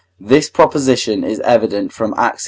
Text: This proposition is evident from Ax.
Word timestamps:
This 0.19 0.49
proposition 0.49 1.23
is 1.23 1.39
evident 1.41 1.93
from 1.93 2.15
Ax. 2.17 2.39